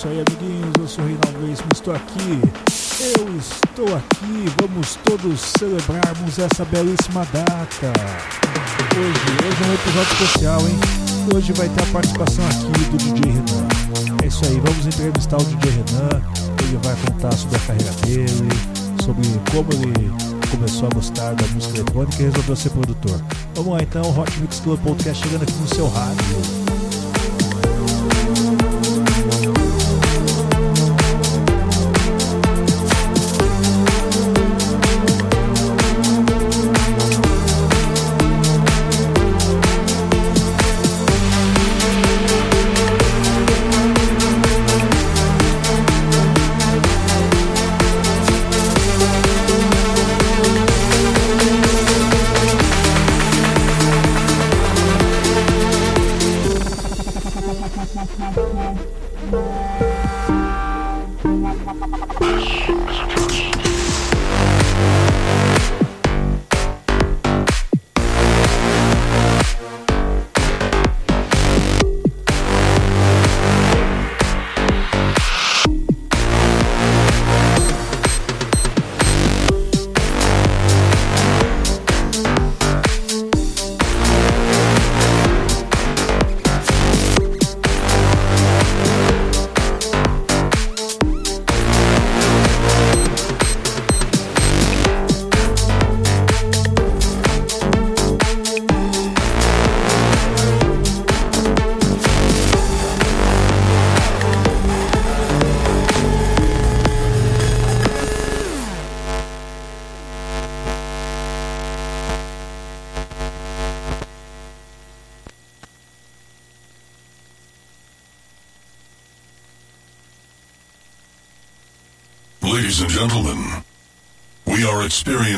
[0.00, 0.72] isso aí, amiguinhos.
[0.78, 2.40] Eu sou Reinaldo Veríssimo, estou aqui.
[3.18, 4.46] Eu estou aqui.
[4.58, 7.92] Vamos todos celebrarmos essa belíssima data.
[8.96, 10.78] Hoje, hoje é um episódio especial, hein?
[11.34, 13.68] Hoje vai ter a participação aqui do DJ Renan.
[14.22, 16.22] É isso aí, vamos entrevistar o DJ Renan.
[16.64, 18.48] Ele vai contar sobre a carreira dele,
[19.04, 20.10] sobre como ele
[20.50, 23.20] começou a gostar da música eletrônica e resolveu ser produtor.
[23.54, 26.69] Vamos lá então, Hot Mix Club Podcast chegando aqui no seu rádio.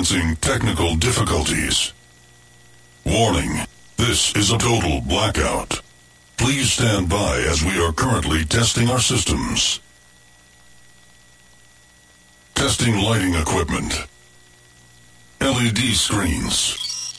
[0.03, 1.93] Experiencing technical difficulties.
[3.07, 3.65] Warning,
[3.97, 5.81] this is a total blackout.
[6.37, 9.79] Please stand by as we are currently testing our systems.
[12.57, 13.95] Testing lighting equipment.
[15.41, 17.17] LED screens.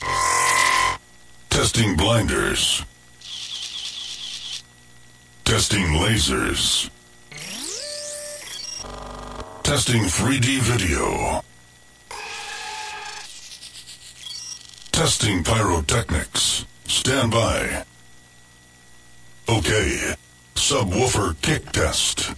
[1.48, 2.84] Testing blinders.
[5.44, 6.90] Testing lasers.
[9.62, 11.42] Testing 3D video.
[14.94, 16.66] Testing pyrotechnics.
[16.86, 17.84] Stand by.
[19.48, 20.14] Okay.
[20.54, 22.32] Subwoofer kick test.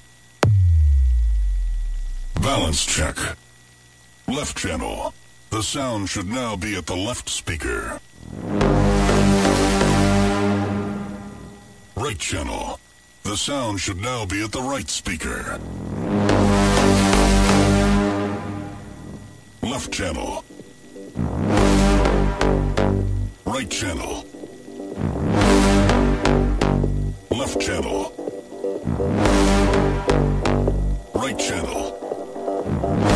[2.41, 3.19] Balance check.
[4.27, 5.13] Left channel.
[5.51, 8.01] The sound should now be at the left speaker.
[11.95, 12.81] Right channel.
[13.25, 15.61] The sound should now be at the right speaker.
[19.61, 20.43] Left channel.
[23.45, 24.25] Right channel.
[27.31, 28.13] Left channel.
[31.15, 33.16] Right channel.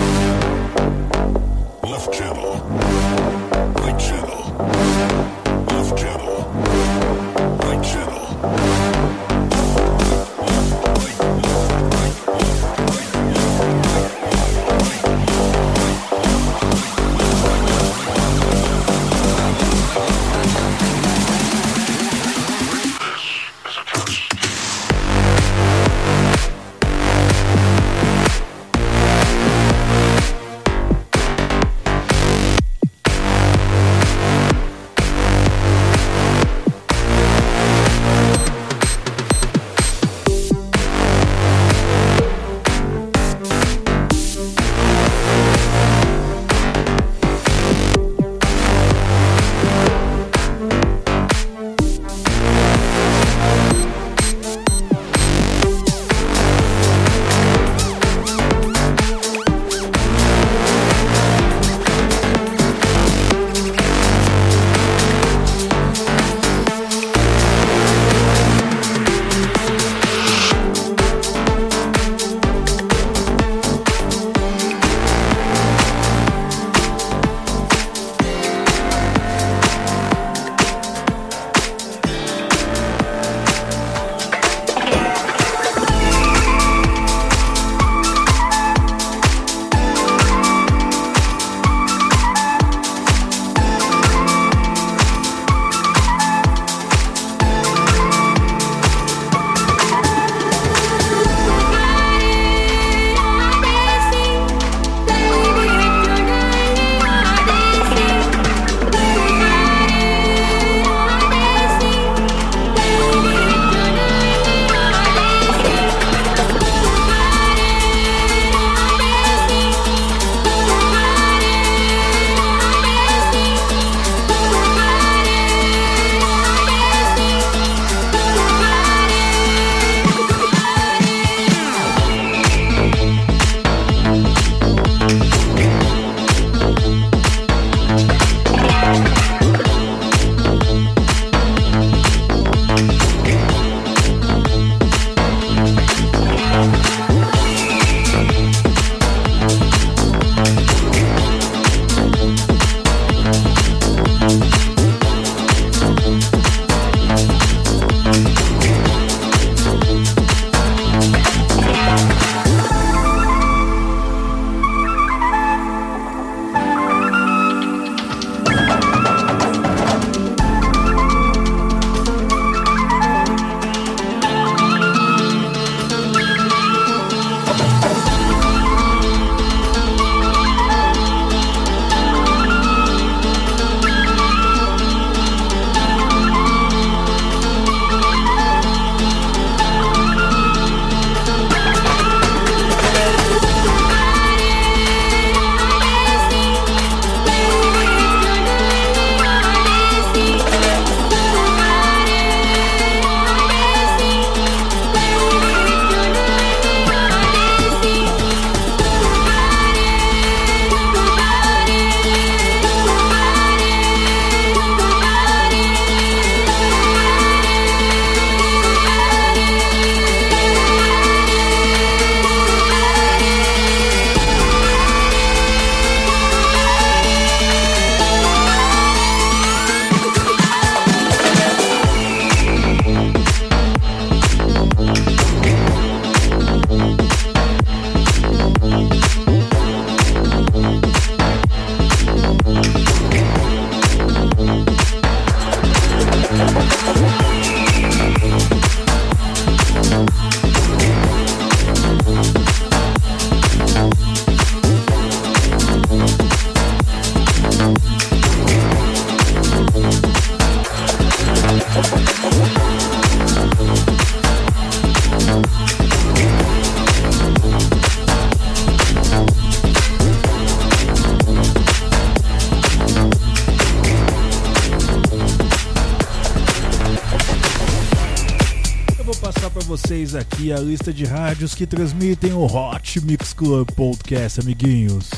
[280.41, 285.11] Aqui a lista de rádios que transmitem o Hot Mix Club Podcast, amiguinhos.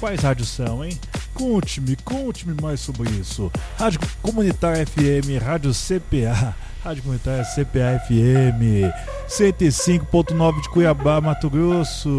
[0.00, 0.98] Quais rádios são, hein?
[1.32, 3.50] Conte-me, conte-me mais sobre isso.
[3.78, 8.90] Rádio Comunitária FM, Rádio CPA, Rádio Comunitária CPA FM,
[9.28, 12.18] 105.9 de Cuiabá, Mato Grosso.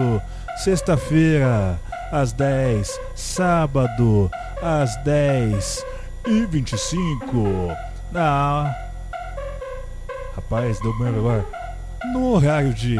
[0.63, 1.77] Sexta-feira,
[2.13, 5.85] às 10, sábado, às 10
[6.27, 7.75] e 25.
[8.15, 8.73] Ah,
[10.33, 11.60] rapaz, deu merda agora.
[12.13, 12.97] No horário de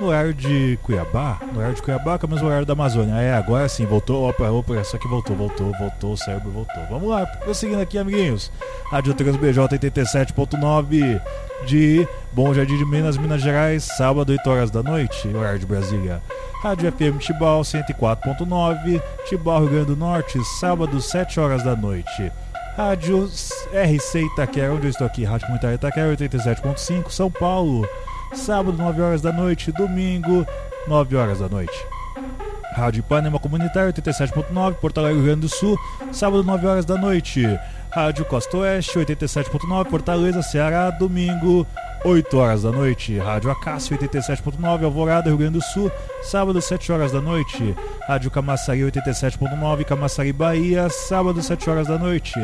[0.00, 3.14] no horário de Cuiabá, no horário de Cuiabá, que é o mesmo horário da Amazônia.
[3.14, 6.82] É, agora sim, voltou, opa, opa, só que voltou, voltou, voltou, o cérebro voltou.
[6.90, 8.50] Vamos lá, prosseguindo aqui, amiguinhos.
[8.90, 11.20] Rádio BJ 87.9
[11.66, 16.20] de Bom Jardim de Minas, Minas Gerais, sábado, 8 horas da noite, horário de Brasília.
[16.62, 22.32] Rádio FM Tibau 104.9, Tibau, Rio Grande do Norte, sábado, 7 horas da noite.
[22.76, 23.28] Rádio
[23.72, 27.86] RC Itaquera, onde eu estou aqui, Rádio Comunitária Itaquera 87.5, São Paulo,
[28.34, 30.46] sábado 9 horas da noite, domingo
[30.86, 31.74] 9 horas da noite.
[32.74, 35.78] Rádio Ipanema Comunitário 87.9, Porto Alegre, Rio Grande do Sul,
[36.10, 37.42] sábado 9 horas da noite.
[37.90, 41.66] Rádio Costa Oeste 87.9, Fortaleza, Ceará, domingo
[42.04, 43.18] 8 horas da noite.
[43.18, 45.90] Rádio Acácio 87.9, Alvorada, Rio Grande do Sul,
[46.22, 47.74] sábado 7 horas da noite.
[48.06, 52.34] Rádio Camaçari 87.9, Camaçari, Bahia, sábado 7 horas da noite.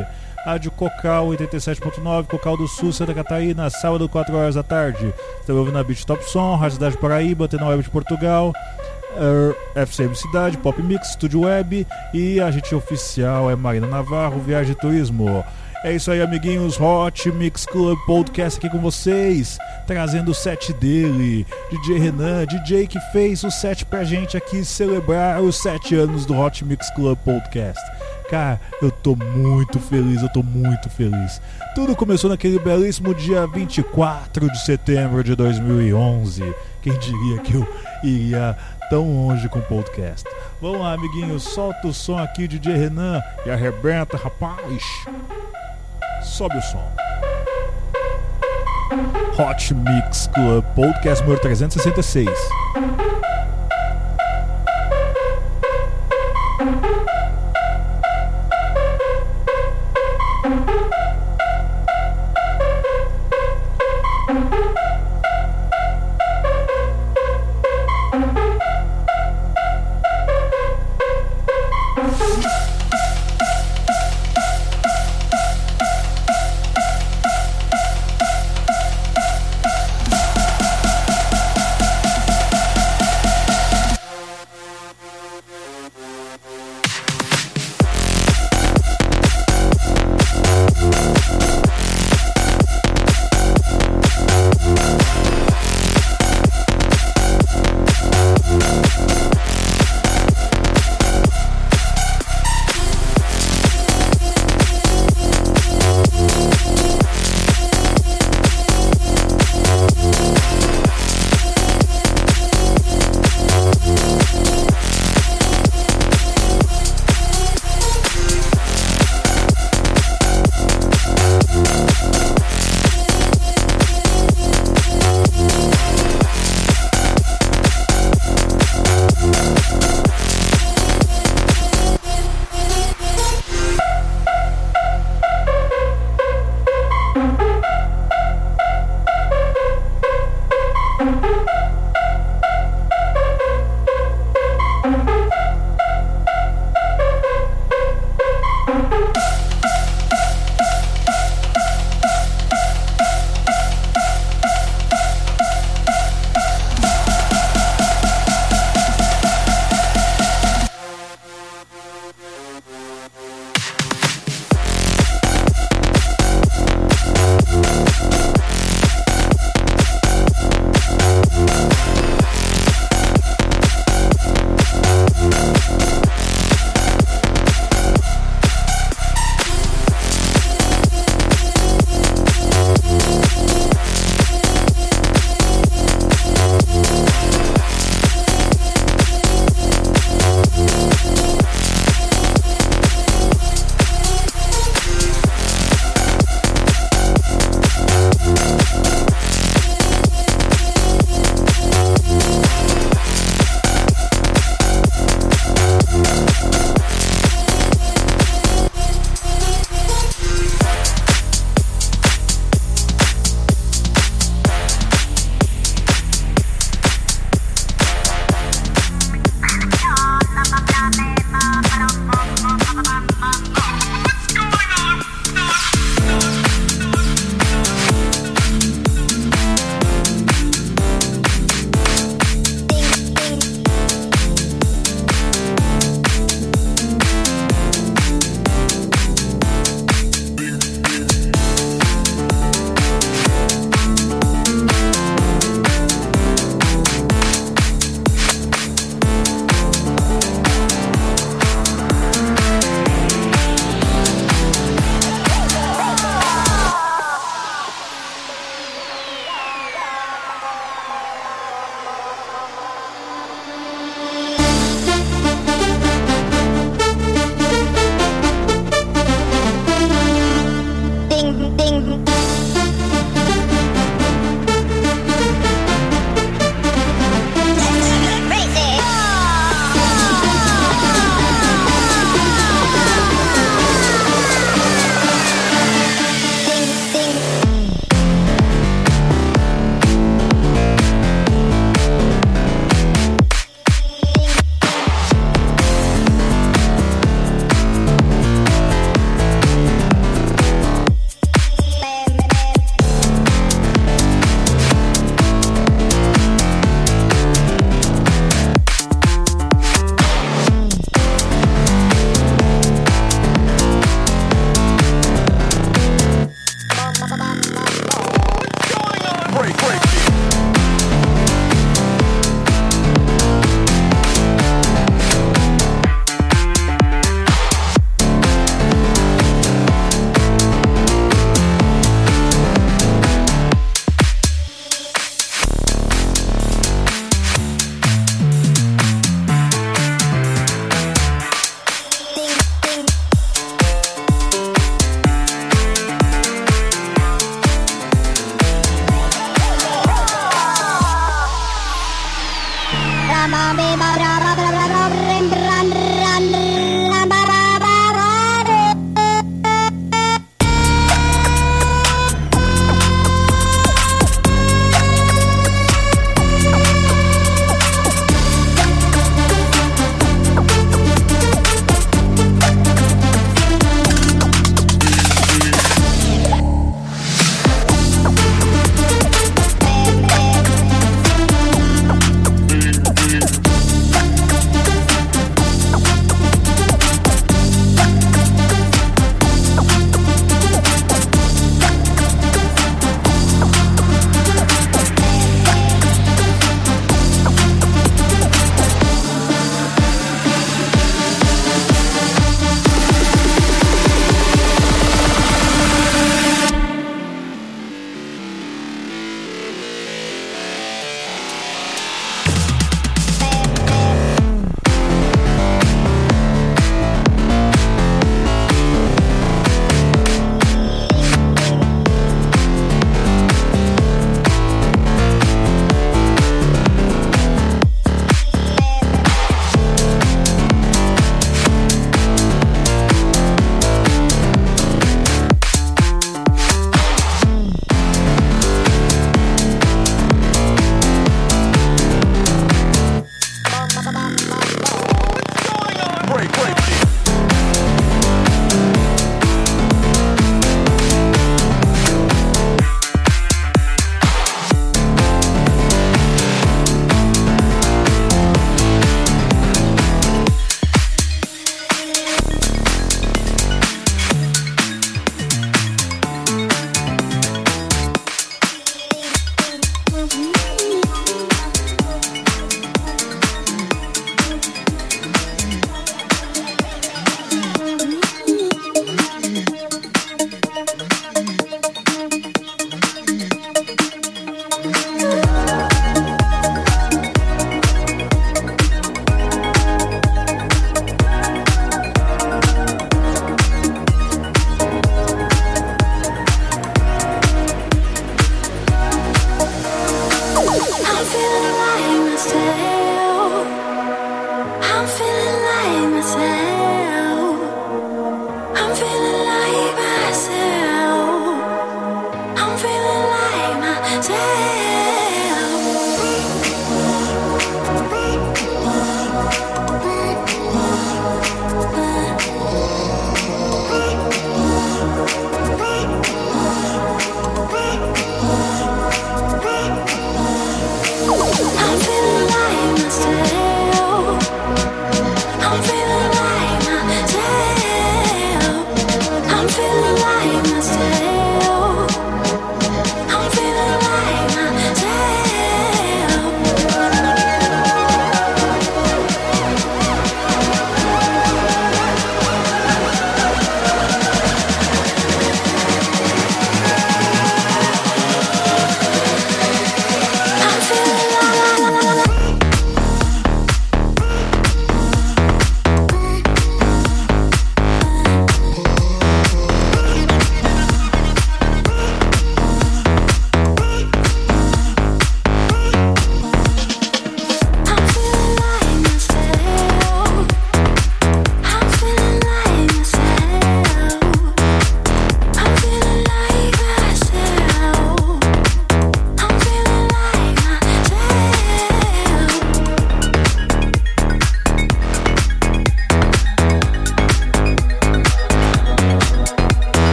[0.45, 5.13] Rádio Cocal 87.9, Cocal do Sul, Santa Catarina, sábado 4 horas da tarde.
[5.41, 8.53] Estão ouvindo a Beat Top Som, Rádio Cidade Paraíba, Antena Web de Portugal,
[9.19, 14.73] uh, FCM Cidade, Pop Mix, Estúdio Web e a gente oficial é Marina Navarro, Viagem
[14.73, 15.45] e Turismo.
[15.85, 16.77] É isso aí, amiguinhos.
[16.81, 22.99] Hot Mix Club Podcast aqui com vocês, trazendo o set dele, DJ Renan, DJ que
[23.13, 27.81] fez o set pra gente aqui celebrar os sete anos do Hot Mix Club Podcast.
[28.29, 31.41] Cara, eu tô muito feliz, eu tô muito feliz.
[31.77, 36.55] Tudo começou naquele belíssimo dia 24 de setembro de 2011.
[36.83, 37.67] Quem diria que eu
[38.03, 38.59] iria
[38.91, 40.29] tão longe com o podcast?
[40.61, 44.83] Vamos lá, amiguinhos, solta o som aqui, DJ Renan, e arrebenta, rapaz.
[46.23, 46.81] Sobe o som.
[49.37, 52.29] Hot Mix Club Podcast número 366.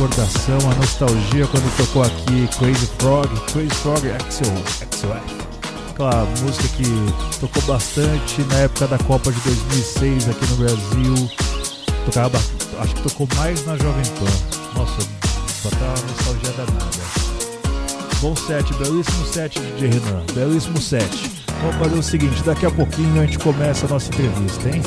[0.00, 4.46] Recordação, uma nostalgia quando tocou aqui Crazy Frog, Crazy Frog Axel,
[4.80, 5.10] Axel
[5.90, 11.30] aquela música que tocou bastante na época da Copa de 2006 aqui no Brasil.
[12.06, 12.38] Tocava,
[12.80, 14.78] acho que tocou mais na Jovem Pan.
[14.78, 15.02] Nossa,
[15.62, 17.20] só tá uma nostalgia danada.
[18.22, 21.30] Bom set, belíssimo set de Renan, belíssimo set.
[21.60, 24.80] Vamos fazer o seguinte, daqui a pouquinho a gente começa a nossa entrevista, hein?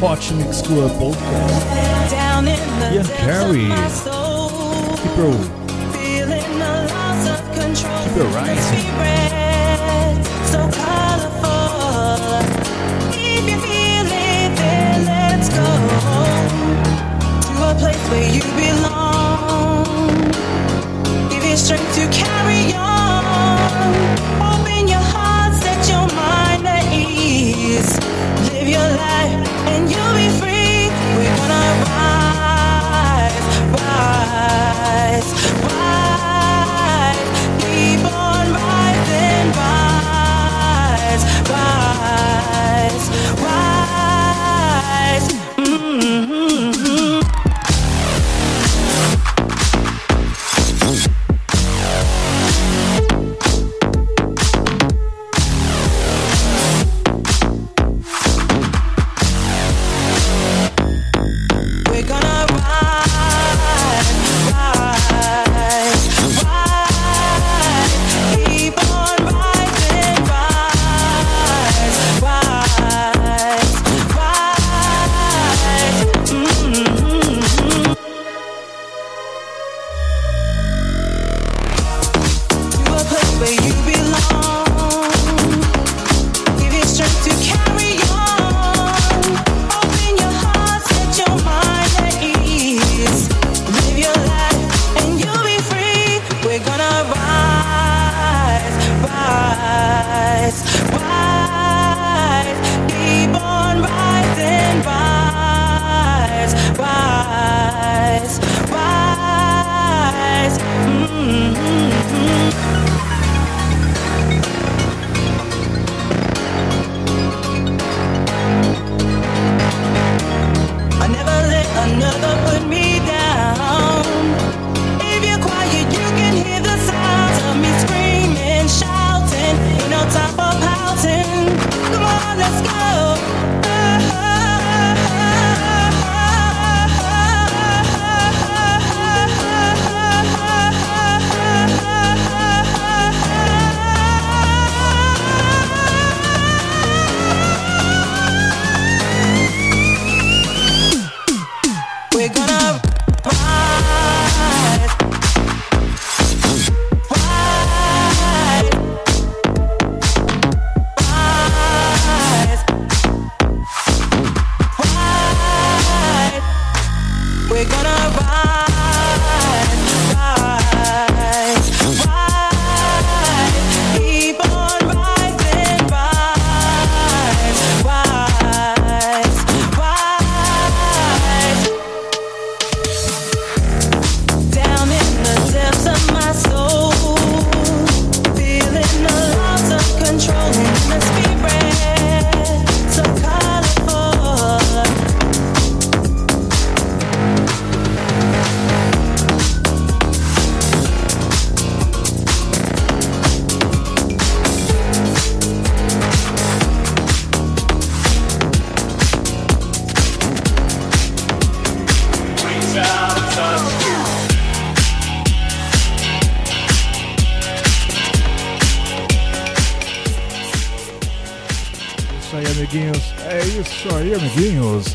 [0.00, 2.12] Hot Mix Club Podcast.
[2.92, 3.66] Ian Carey.
[4.96, 5.16] Keep
[8.04, 9.45] Keep it rising.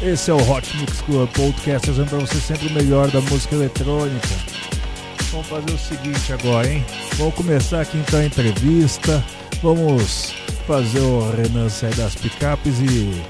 [0.01, 3.55] Esse é o Hot Mix Club Podcast, trazendo para você sempre o melhor da música
[3.55, 4.27] eletrônica.
[5.31, 6.85] Vamos fazer o seguinte agora, hein?
[7.15, 9.23] Vamos começar aqui então a entrevista.
[9.63, 10.33] Vamos
[10.67, 13.23] fazer o Renan sair das picapes e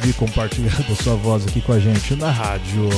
[0.00, 2.88] vir compartilhar da sua voz aqui com a gente na rádio,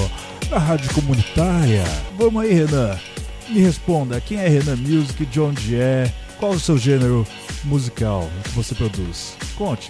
[0.50, 1.84] na rádio comunitária.
[2.16, 2.98] Vamos aí, Renan.
[3.48, 7.26] Me responda, quem é Renan Music, de onde é, qual o seu gênero
[7.64, 9.36] musical que você produz?
[9.56, 9.88] Conte.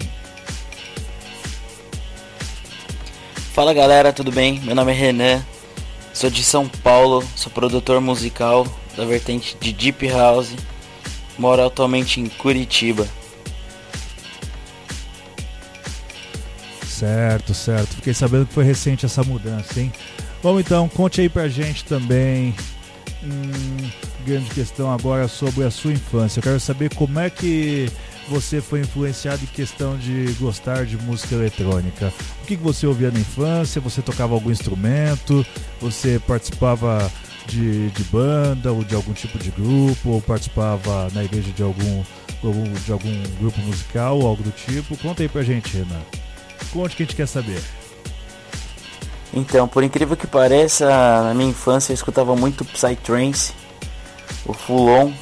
[3.53, 4.59] Fala galera, tudo bem?
[4.61, 5.45] Meu nome é Renan,
[6.11, 8.65] sou de São Paulo, sou produtor musical
[8.97, 10.55] da vertente de Deep House,
[11.37, 13.07] moro atualmente em Curitiba.
[16.87, 17.97] Certo, certo.
[17.97, 19.93] Fiquei sabendo que foi recente essa mudança, hein?
[20.41, 22.55] Vamos então, conte aí pra gente também.
[23.23, 23.87] Hum,
[24.25, 26.39] grande questão agora sobre a sua infância.
[26.39, 27.87] Eu quero saber como é que
[28.27, 32.13] você foi influenciado em questão de gostar de música eletrônica?
[32.41, 33.81] O que você ouvia na infância?
[33.81, 35.45] Você tocava algum instrumento?
[35.81, 37.11] Você participava
[37.47, 40.09] de, de banda ou de algum tipo de grupo?
[40.09, 42.03] Ou participava na igreja de algum,
[42.85, 44.97] de algum grupo musical ou algo do tipo?
[44.97, 46.01] Conta aí pra gente, Renan.
[46.71, 47.61] Conte que a gente quer saber.
[49.33, 50.85] Então, por incrível que pareça,
[51.23, 53.51] na minha infância eu escutava muito Psytrance,
[54.45, 55.13] o Full On,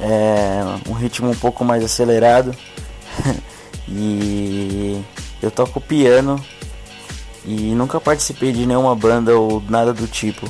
[0.00, 2.54] é, um ritmo um pouco mais acelerado.
[3.88, 5.02] e
[5.42, 6.42] eu toco piano
[7.44, 10.48] e nunca participei de nenhuma banda ou nada do tipo.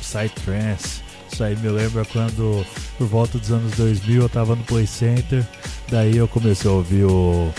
[0.00, 2.64] Psytrance, isso aí me lembra quando
[2.96, 5.46] por volta dos anos 2000 eu tava no Play Center,
[5.88, 7.52] daí eu comecei a ouvir o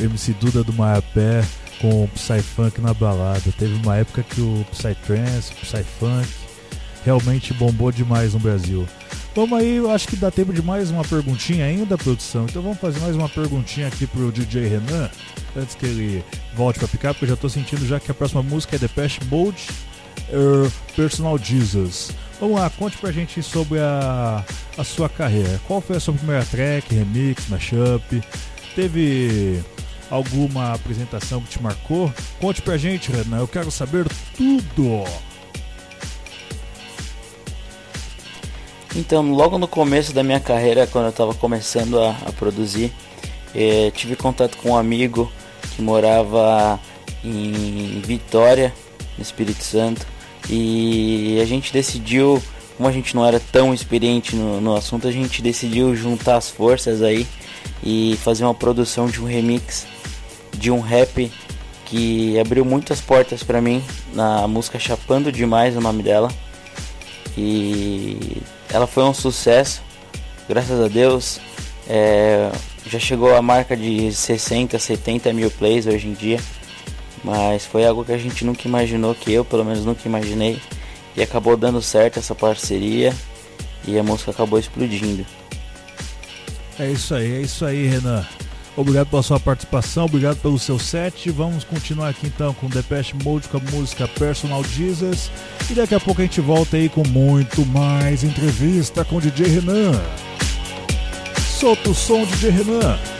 [0.00, 1.44] MC Duda do Maiapé
[1.80, 3.40] com o Psyfunk na balada.
[3.58, 6.28] Teve uma época que o Psytrance, o Psyfunk
[7.04, 8.86] realmente bombou demais no Brasil.
[9.34, 12.46] Vamos aí, eu acho que dá tempo de mais uma perguntinha ainda, produção.
[12.46, 15.08] Então vamos fazer mais uma perguntinha aqui pro DJ Renan,
[15.56, 18.42] antes que ele volte para picar, porque eu já tô sentindo já que a próxima
[18.42, 19.68] música é Depeche Mode
[20.30, 22.10] uh, Personal Jesus.
[22.40, 24.44] Vamos lá, conte pra gente sobre a,
[24.76, 25.60] a sua carreira.
[25.66, 28.22] Qual foi a sua primeira track, remix, mashup?
[28.74, 29.62] Teve
[30.10, 32.12] alguma apresentação que te marcou?
[32.40, 35.04] Conte pra gente, Renan, eu quero saber tudo!
[38.94, 42.92] Então, logo no começo da minha carreira, quando eu estava começando a, a produzir,
[43.54, 45.30] eh, tive contato com um amigo
[45.74, 46.78] que morava
[47.24, 48.74] em Vitória,
[49.16, 50.04] no Espírito Santo,
[50.48, 52.42] e a gente decidiu,
[52.76, 56.50] como a gente não era tão experiente no, no assunto, a gente decidiu juntar as
[56.50, 57.26] forças aí
[57.82, 59.86] e fazer uma produção de um remix
[60.52, 61.30] de um rap
[61.86, 66.30] que abriu muitas portas para mim na música Chapando Demais, o nome dela.
[67.36, 69.82] E ela foi um sucesso,
[70.48, 71.40] graças a Deus.
[71.88, 72.50] É,
[72.86, 76.40] já chegou a marca de 60, 70 mil plays hoje em dia.
[77.22, 80.60] Mas foi algo que a gente nunca imaginou, que eu pelo menos nunca imaginei.
[81.16, 83.14] E acabou dando certo essa parceria
[83.86, 85.26] e a música acabou explodindo.
[86.78, 88.26] É isso aí, é isso aí, Renan.
[88.76, 91.30] Obrigado pela sua participação, obrigado pelo seu set.
[91.30, 95.30] Vamos continuar aqui então com Depeche Mode com a música Personal Jesus.
[95.68, 99.46] E daqui a pouco a gente volta aí com muito mais entrevista com o DJ
[99.46, 99.92] Renan.
[101.58, 103.19] Solta o som, DJ Renan.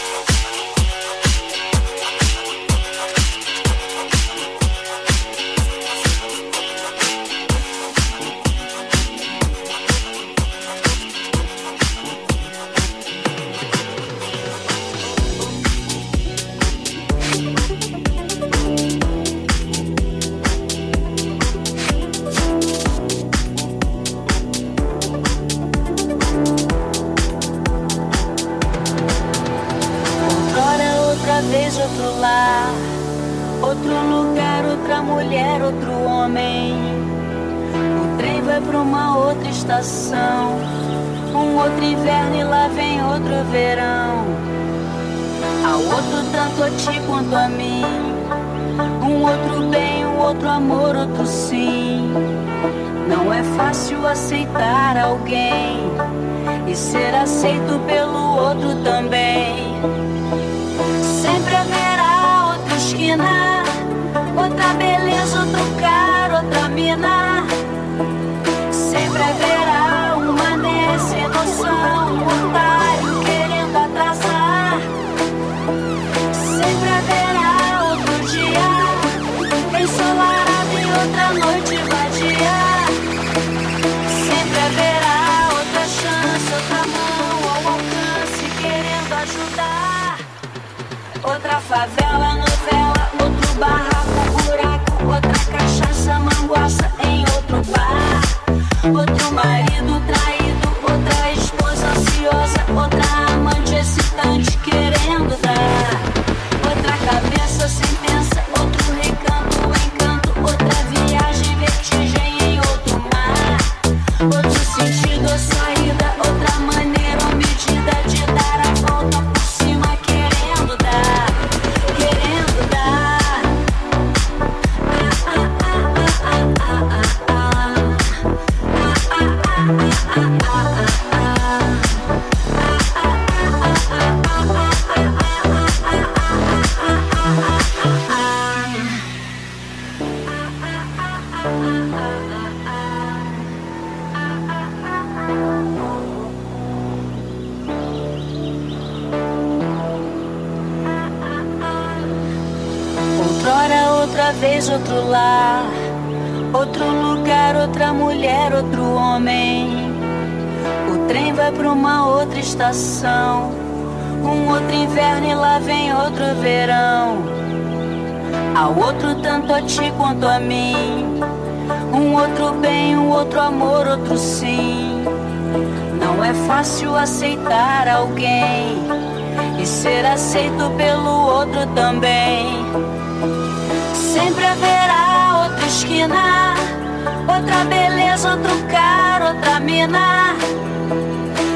[91.87, 92.50] favela não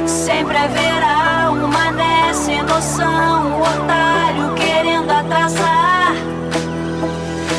[0.07, 6.15] Sempre haverá um mané sem noção, um otário querendo atrasar.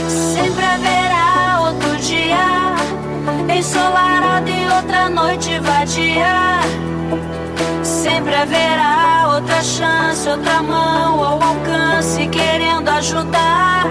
[0.09, 2.75] Sempre haverá outro dia,
[3.57, 6.59] ensolarado e outra noite vadia.
[7.85, 13.87] Sempre haverá outra chance, outra mão ao alcance querendo ajudar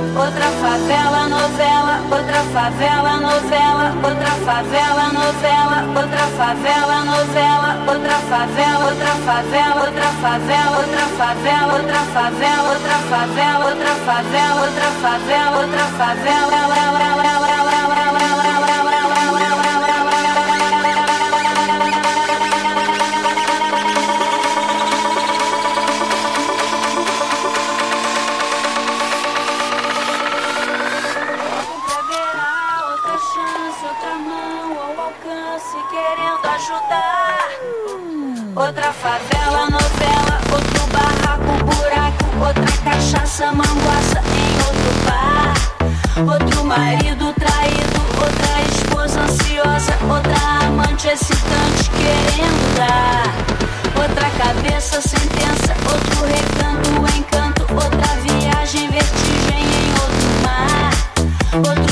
[0.00, 9.14] outra favela, novela, outra favela, novela, outra favela, novela, outra favela, novela, outra favela, outra
[9.26, 15.56] favela, outra favela, outra favela, outra favela, outra favela, outra favela, outra favela, outra favela,
[15.60, 17.41] outra favela, ela, ela, ela.
[38.64, 46.32] Outra favela, novela, outro barraco, buraco, outra cachaça, manguaça em outro bar.
[46.32, 53.34] Outro marido traído, outra esposa ansiosa, outra amante excitante querendo dar.
[54.00, 60.92] Outra cabeça, sentença, outro recanto, encanto, outra viagem, vertigem em outro mar.
[61.68, 61.91] Outro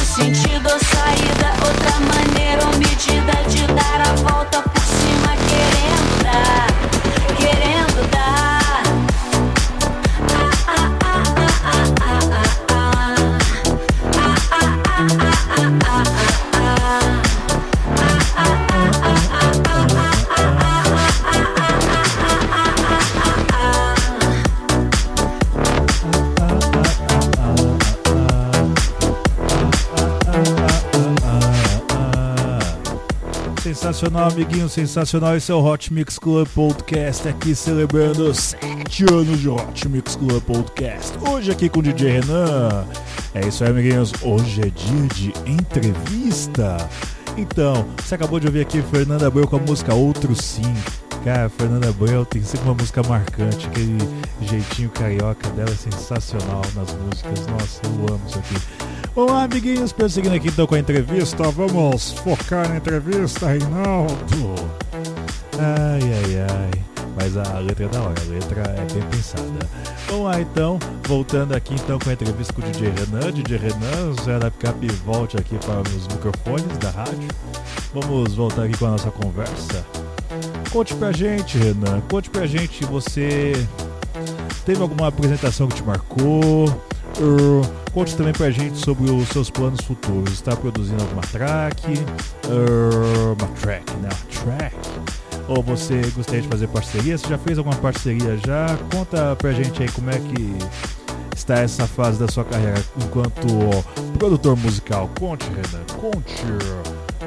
[33.91, 35.37] Sensacional, amiguinho, sensacional.
[35.37, 40.41] Esse é o Hot Mix Club Podcast aqui celebrando 7 anos de Hot Mix Club
[40.45, 41.19] Podcast.
[41.29, 42.87] Hoje aqui com o DJ Renan.
[43.35, 44.13] É isso aí, amiguinhos.
[44.23, 46.77] Hoje é dia de entrevista.
[47.37, 50.73] Então, você acabou de ouvir aqui Fernanda Abreu com a música Outro Sim.
[51.25, 53.99] Cara, Fernanda Abreu tem sempre uma música marcante, aquele
[54.43, 57.45] jeitinho carioca dela é sensacional nas músicas.
[57.49, 58.55] Nossa, eu amo isso aqui.
[59.15, 61.43] Vamos lá, amiguinhos, prosseguindo aqui então com a entrevista.
[61.51, 64.55] Vamos focar na entrevista, Reinaldo.
[65.59, 66.85] Ai, ai, ai.
[67.17, 69.69] Mas a letra é da hora, a letra é bem pensada.
[70.11, 73.33] Lá então, voltando aqui então com a entrevista com o DJ Renan.
[73.33, 77.29] DJ Renan, Zé da Picape, volte aqui para os microfones da rádio.
[77.93, 79.85] Vamos voltar aqui com a nossa conversa.
[80.71, 82.01] Conte pra gente, Renan.
[82.09, 83.53] Conte pra gente, você
[84.65, 86.69] teve alguma apresentação que te marcou?
[87.19, 90.33] Uh, conte também pra gente sobre os seus planos futuros.
[90.33, 91.87] Está produzindo alguma track?
[92.47, 94.09] Uh, uma track, né?
[94.09, 94.77] Uma track.
[95.49, 97.19] Ou você gostaria de fazer parceria?
[97.19, 98.79] Você já fez alguma parceria já?
[98.95, 100.57] Conta pra gente aí como é que
[101.35, 103.47] está essa fase da sua carreira enquanto
[104.19, 105.11] produtor musical.
[105.19, 105.85] Conte, Renan.
[106.01, 106.35] Conte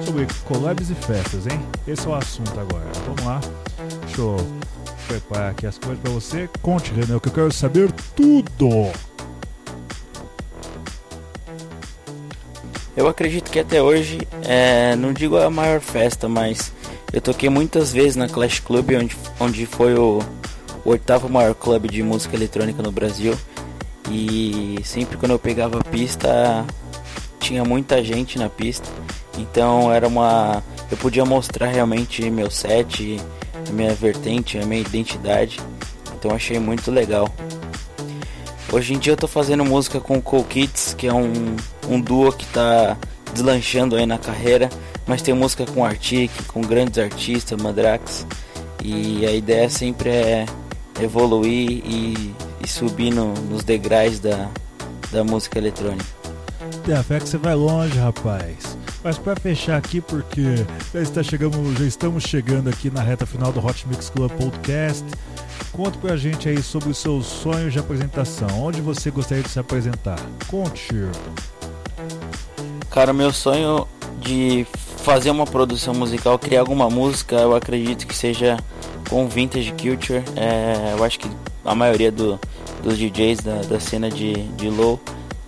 [0.05, 1.59] sobre collabs e festas, hein?
[1.87, 2.85] Esse é o assunto agora.
[3.05, 3.41] Vamos lá.
[4.05, 4.37] Deixa eu
[5.07, 6.49] preparar aqui as coisas pra você.
[6.61, 8.91] Conte, Renan, que eu quero saber tudo.
[12.95, 16.71] Eu acredito que até hoje, é, não digo a maior festa, mas
[17.11, 20.19] eu toquei muitas vezes na Clash Club, onde, onde foi o,
[20.85, 23.35] o oitavo maior clube de música eletrônica no Brasil.
[24.11, 26.65] E sempre quando eu pegava a pista,
[27.39, 28.87] tinha muita gente na pista.
[29.39, 30.61] Então era uma.
[30.91, 33.19] Eu podia mostrar realmente meu set,
[33.67, 35.59] a minha vertente, a minha identidade.
[36.13, 37.27] Então achei muito legal.
[38.71, 41.55] Hoje em dia eu tô fazendo música com o Cool Kids, que é um,
[41.89, 42.97] um duo que tá
[43.33, 44.69] deslanchando aí na carreira,
[45.05, 48.25] mas tem música com Arctic, com grandes artistas, Mandrax,
[48.83, 50.45] e a ideia sempre é
[51.01, 54.49] evoluir e, e subir no, nos degraus da,
[55.11, 56.05] da música eletrônica.
[56.85, 58.77] Tem a fé que você vai longe, rapaz.
[59.03, 63.51] Mas para fechar aqui, porque já, está chegando, já estamos chegando aqui na reta final
[63.51, 65.03] do Hot Mix Club Podcast.
[65.71, 68.47] Conte pra gente aí sobre os seus sonhos de apresentação.
[68.61, 70.19] Onde você gostaria de se apresentar?
[70.47, 70.89] Conte.
[72.93, 73.87] Cara, meu sonho
[74.19, 74.67] de
[74.97, 78.55] fazer uma produção musical, criar alguma música, eu acredito que seja
[79.09, 80.23] com Vintage Culture.
[80.35, 81.27] É, eu acho que
[81.65, 82.39] a maioria do,
[82.83, 84.99] dos DJs da, da cena de, de Low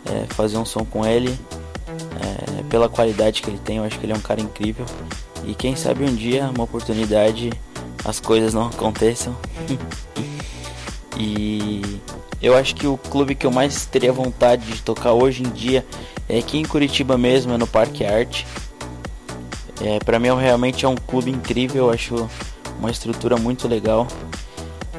[0.07, 1.39] é, fazer um som com ele.
[2.19, 4.87] É, pela qualidade que ele tem, eu acho que ele é um cara incrível.
[5.45, 7.51] E quem sabe um dia, uma oportunidade,
[8.03, 9.37] as coisas não aconteçam.
[11.15, 12.01] e
[12.45, 15.83] eu acho que o clube que eu mais teria vontade de tocar hoje em dia
[16.29, 18.45] é aqui em Curitiba mesmo, é no Parque Arte.
[19.81, 22.29] É, para mim realmente é um clube incrível, eu acho
[22.77, 24.07] uma estrutura muito legal.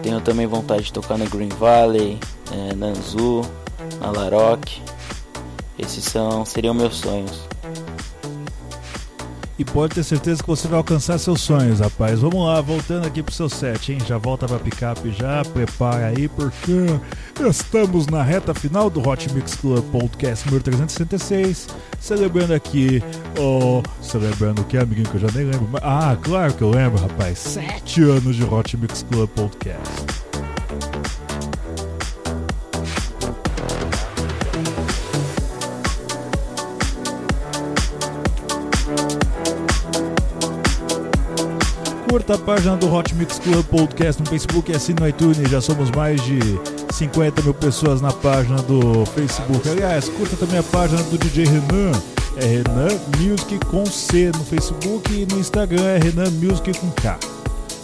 [0.02, 2.18] Tenho também vontade de tocar no Green Valley,
[2.50, 3.42] é, na Anzu,
[4.00, 4.82] na Laroque.
[5.78, 7.42] Esses são, seriam meus sonhos.
[9.58, 12.20] E pode ter certeza que você vai alcançar seus sonhos, rapaz.
[12.20, 13.98] Vamos lá, voltando aqui pro seu set, hein?
[14.06, 16.86] Já volta pra picape já, prepara aí, porque
[17.48, 21.68] estamos na reta final do Hot Mix Club Podcast número 366.
[21.98, 23.02] Celebrando aqui,
[23.38, 25.68] oh, celebrando o que, amiguinho, que eu já nem lembro.
[25.72, 27.38] Mas, ah, claro que eu lembro, rapaz.
[27.38, 30.25] Sete anos de Hot Mix Club Podcast.
[42.16, 45.50] Curta a página do Hot Mix Club Podcast no Facebook e assine no iTunes.
[45.50, 46.38] Já somos mais de
[46.94, 49.68] 50 mil pessoas na página do Facebook.
[49.68, 51.92] Aliás, curta também a página do DJ Renan,
[52.38, 57.18] é Renan Music com C no Facebook e no Instagram é Renan Music com K.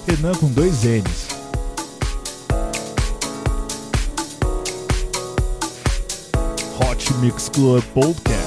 [0.09, 1.29] Renan com dois N's.
[6.81, 8.42] Hot Mix Club Podcast.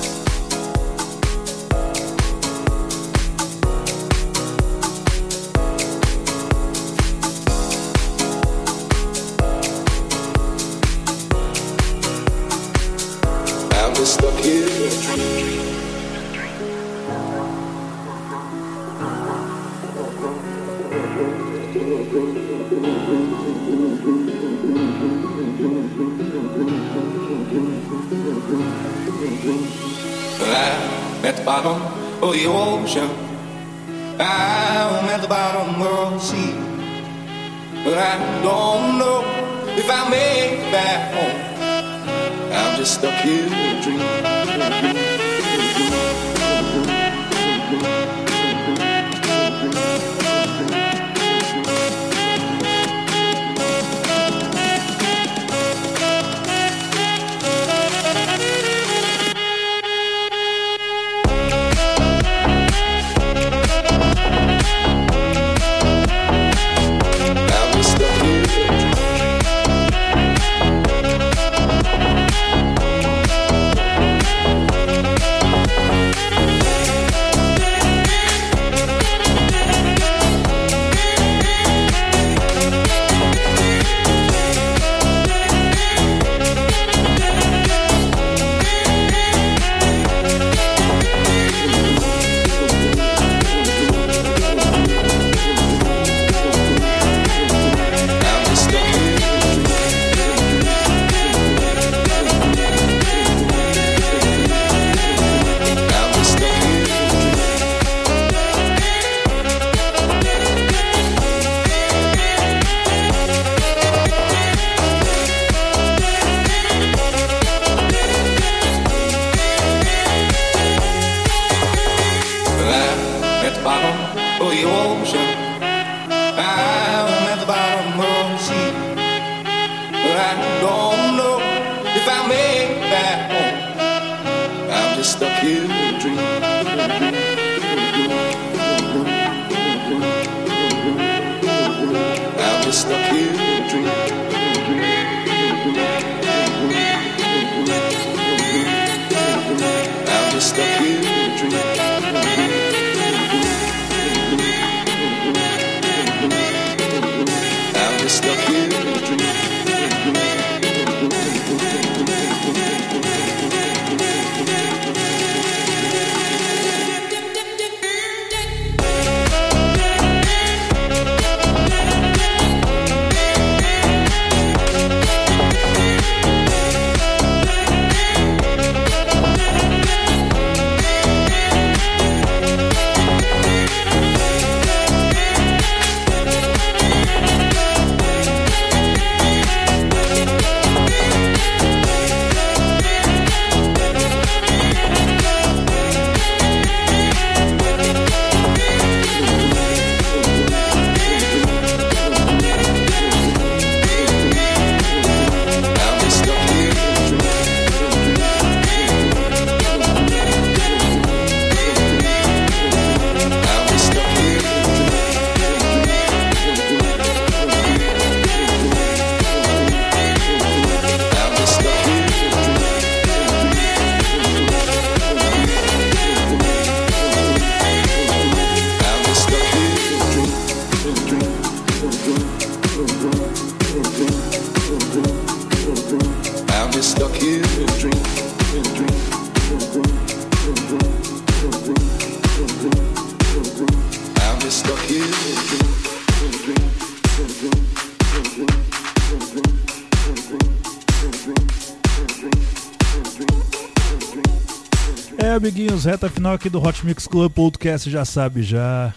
[256.26, 258.92] Final aqui do Hot Mix Club Podcast já sabe já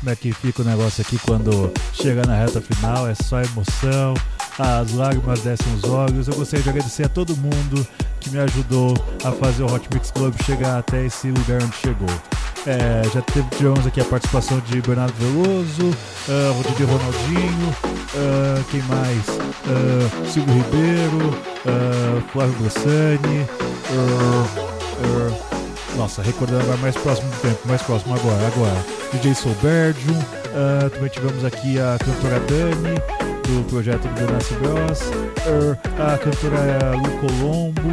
[0.00, 4.14] como é que fica o negócio aqui quando chega na reta final, é só emoção,
[4.58, 6.28] as lágrimas descem os olhos.
[6.28, 7.86] Eu gostaria de agradecer a todo mundo
[8.20, 12.08] que me ajudou a fazer o Hot Mix Club chegar até esse lugar onde chegou.
[12.66, 18.80] É, já teve, tivemos aqui a participação de Bernardo Veloso, uh, Rodrigo Ronaldinho, uh, quem
[18.84, 19.28] mais?
[19.28, 21.28] Uh, Silvio Ribeiro,
[21.66, 23.46] uh, Flávio Bressani,
[25.96, 28.84] Nossa, recordando agora mais próximo do tempo, mais próximo agora, agora.
[29.12, 32.94] DJ Solberdium, uh, também tivemos aqui a cantora Dani,
[33.44, 37.88] do projeto do Benassi Bros, uh, a cantora Lu Colombo,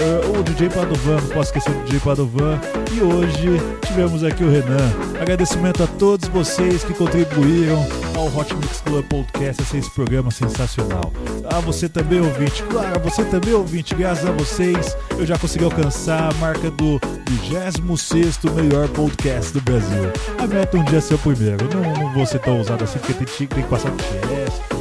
[0.00, 2.60] uh, o DJ Padovan, não posso esquecer do DJ Padovan.
[2.92, 4.92] E hoje tivemos aqui o Renan.
[5.20, 7.86] Agradecimento a todos vocês que contribuíram
[8.16, 11.12] ao Hot Mix Club Podcast, esse, programa sensacional.
[11.52, 16.32] A você também, ouvinte, claro, você também, ouvinte, graças a vocês eu já consegui alcançar
[16.32, 20.12] a marca do 26 melhor podcast do Brasil.
[20.38, 21.68] A meta é um dia ser o primeiro.
[21.72, 24.73] Não, não vou ser tão ousado assim, porque tem, que passar no TS,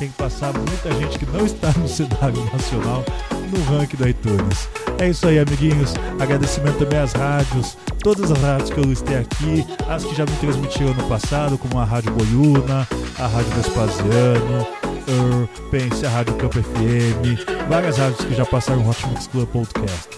[0.00, 3.04] tem que passar muita gente que não está no cenário nacional
[3.52, 4.66] no ranking da iTunes.
[4.98, 5.92] É isso aí, amiguinhos.
[6.18, 10.34] Agradecimento também às rádios, todas as rádios que eu listei aqui, as que já me
[10.36, 12.88] transmitiram no passado, como a Rádio Boiuna,
[13.18, 14.66] a Rádio Vespasiano,
[15.70, 20.08] pense a Rádio Campo FM, várias rádios que já passaram no Hot Mix Club Podcast.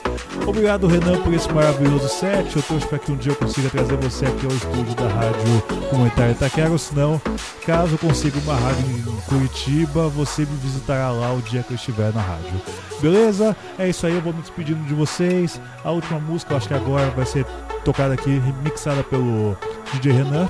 [0.46, 2.56] Obrigado, Renan, por esse maravilhoso set.
[2.56, 5.62] Eu torço para que um dia eu consiga trazer você aqui ao estúdio da Rádio
[5.88, 7.20] Comunitária Itaquera, ou senão,
[7.64, 12.12] caso consiga uma rádio em Curitiba, você me visitará lá o dia que eu estiver
[12.12, 12.60] na rádio.
[13.00, 13.56] Beleza?
[13.78, 15.60] É isso aí, eu vou me despedindo de vocês.
[15.84, 17.46] A última música, eu acho que agora vai ser
[17.84, 19.56] tocada aqui, remixada pelo
[19.92, 20.48] DJ Renan.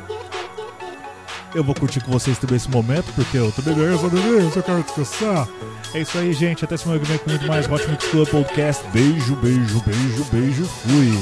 [1.55, 4.83] Eu vou curtir com vocês também esse momento, porque eu tô beleza, beleza, eu quero
[4.83, 5.47] descansar.
[5.93, 6.65] É isso aí, gente.
[6.65, 8.83] Até semana que vem com muito mais Hot Mix Club Podcast.
[8.91, 10.65] Beijo, beijo, beijo, beijo.
[10.65, 11.13] Fui.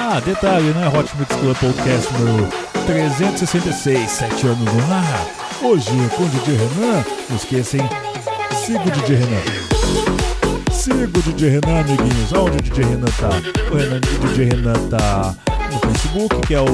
[0.00, 0.88] Ah, detalhe, né?
[0.88, 5.26] Hot Mix Club Podcast número 366, 7 anos no ar.
[5.62, 7.04] Hoje com o DJ Renan.
[7.28, 7.80] Não esqueçam,
[8.64, 10.72] siga o DJ Renan.
[10.72, 12.32] Siga o DJ Renan, amiguinhos.
[12.32, 13.30] Onde o DJ Renan tá?
[13.70, 15.34] O, Renan, o DJ Renan tá
[15.72, 16.66] no Facebook, que é o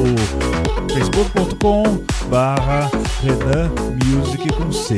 [0.95, 2.91] facebook.com barra
[3.23, 3.71] Renan
[4.07, 4.95] Music com C.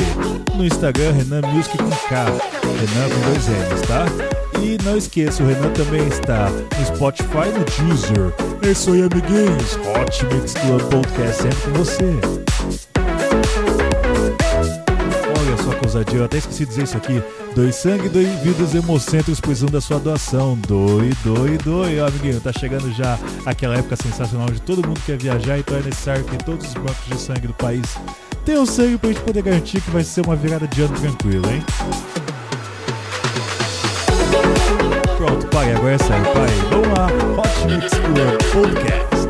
[0.55, 2.25] No Instagram, Renan Music com K.
[2.25, 4.07] Renan com dois N's, tá?
[4.63, 8.49] E não esqueça, o Renan também está no Spotify no Deezer.
[8.63, 9.77] É isso aí, amiguinhos.
[9.77, 12.05] Hot Mix Club Podcast sempre com você.
[15.39, 17.23] Olha só que ousadia, eu até esqueci de dizer isso aqui.
[17.55, 20.59] Doe sangue, doe vidas hemocentros precisando da sua doação.
[20.69, 22.01] Doe, doe, doe.
[22.01, 25.83] Ó, amiguinho, tá chegando já aquela época sensacional de todo mundo quer viajar, então é
[25.83, 27.97] necessário que todos os bancos de sangue do país
[28.45, 31.65] tenham sangue pra gente poder garantir que vai ser uma virada de ano tranquila, hein?
[35.61, 36.57] Pronto, parei, agora é sério, parei.
[36.71, 37.07] Vamos lá,
[37.37, 39.30] Hot Mix Club Podcast.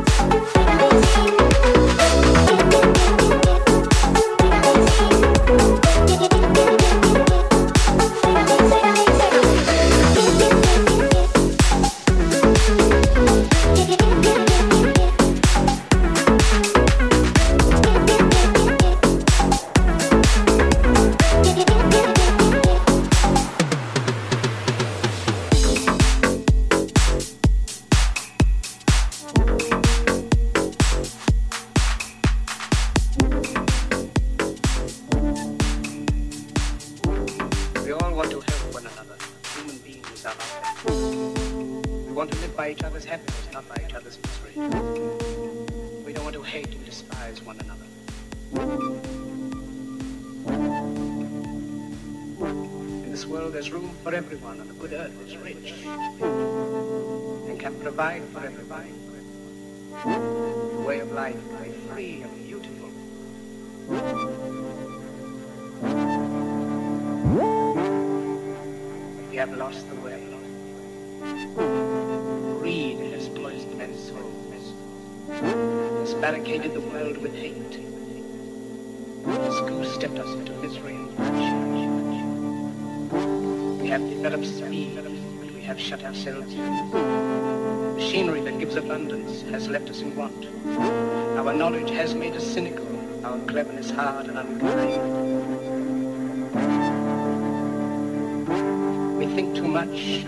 [76.41, 77.79] Barricaded the world with hate,
[79.25, 81.11] has goose-stepped us into misery and.
[83.79, 86.89] We have developed speed, but we have shut ourselves in.
[87.95, 90.47] Machinery that gives abundance has left us in want.
[91.37, 92.87] Our knowledge has made us cynical,
[93.23, 95.01] our cleverness hard and unkind.
[99.15, 100.25] We think too much,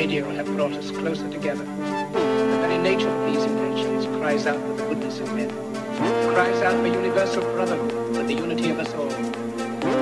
[0.00, 1.62] radio have brought us closer together.
[1.62, 5.50] The very nature of these inventions cries out for the goodness of men.
[6.32, 9.12] Cries out for universal brotherhood, for the unity of us all.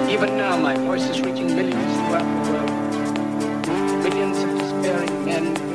[0.09, 2.79] Even now, my voice is reaching millions throughout the world
[4.05, 5.68] millions of despairing men,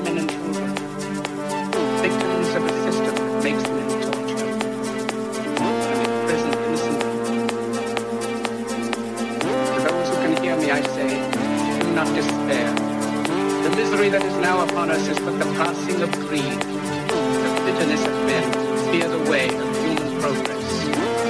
[15.74, 16.60] passing of greed.
[16.62, 18.46] The bitterness of men
[18.92, 20.68] fear the way of human progress.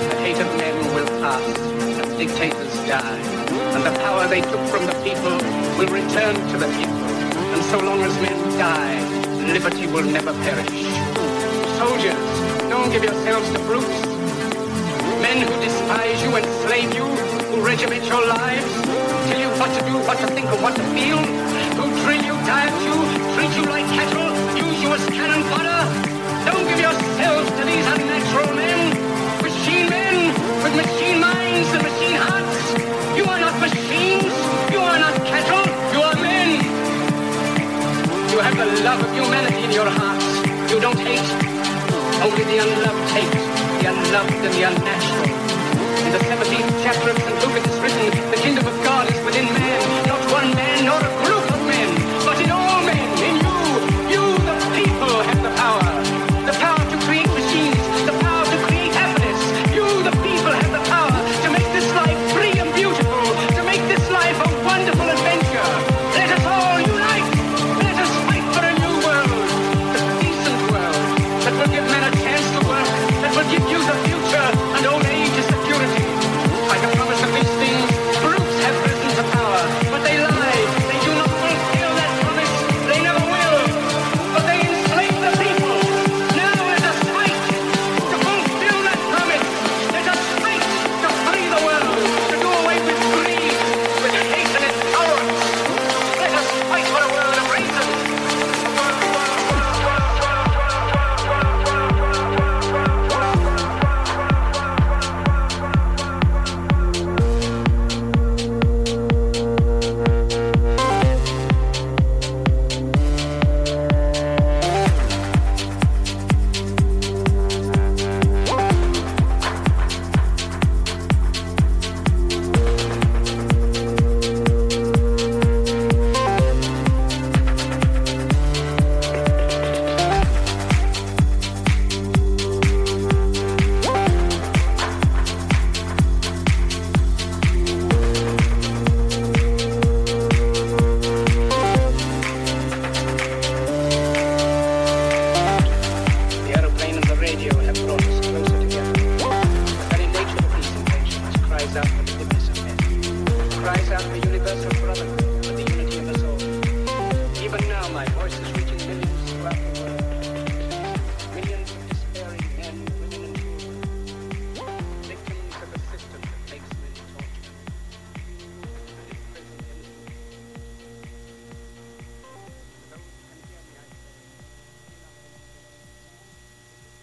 [0.10, 3.20] The hate of men will pass, and dictators die.
[3.76, 5.36] And the power they took from the people
[5.78, 7.08] will return to the people.
[7.56, 9.00] And so long as men die,
[9.54, 10.84] liberty will never perish.
[11.80, 12.24] Soldiers,
[12.70, 14.02] don't give yourselves to brutes.
[15.24, 17.06] Men who despise you, enslave you,
[17.50, 18.72] who regiment your lives,
[19.30, 21.22] tell you what to do, what to think, and what to feel,
[21.80, 24.33] who drill you, diet you, treat you like cattle,
[24.64, 25.82] use you as cannon fodder.
[26.48, 28.80] Don't give yourselves to these unnatural men,
[29.42, 30.16] machine men
[30.64, 32.60] with machine minds and machine hearts.
[33.18, 34.34] You are not machines,
[34.74, 36.50] you are not cattle, you are men.
[38.32, 40.30] You have the love of humanity in your hearts.
[40.72, 41.30] You don't hate,
[42.26, 43.36] only the unloved hate,
[43.80, 45.28] the unloved and the unnatural.
[46.06, 47.38] In the 17th chapter of St.
[47.42, 49.63] Luke it is written, the kingdom of God is within man,